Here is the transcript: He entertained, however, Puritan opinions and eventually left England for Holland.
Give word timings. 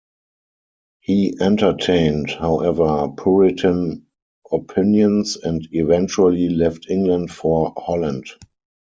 He 1.01 1.37
entertained, 1.39 2.31
however, 2.31 3.09
Puritan 3.15 4.07
opinions 4.51 5.35
and 5.37 5.67
eventually 5.73 6.49
left 6.49 6.87
England 6.89 7.29
for 7.29 7.71
Holland. 7.77 8.25